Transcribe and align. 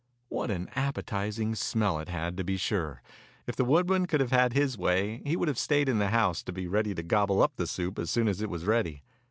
What 0.29 0.49
an 0.49 0.67
appetizing 0.73 1.53
smell 1.53 1.99
it 1.99 2.09
had, 2.09 2.35
to 2.37 2.43
be 2.43 2.57
sure! 2.57 3.03
If 3.45 3.55
the 3.55 3.63
woodman 3.63 4.07
could 4.07 4.19
have 4.19 4.31
had 4.31 4.53
his 4.53 4.75
way 4.75 5.21
he 5.25 5.35
would 5.35 5.47
have 5.47 5.59
stayed 5.59 5.87
in 5.87 5.99
the 5.99 6.09
house 6.09 6.41
to 6.41 6.51
be 6.51 6.65
ready 6.65 6.95
to 6.95 7.03
gobble 7.03 7.39
up 7.43 7.55
the 7.55 7.67
soup 7.67 7.99
as 7.99 8.09
soon 8.09 8.27
as 8.27 8.41
it 8.41 8.49
was 8.49 8.65
ready. 8.65 9.03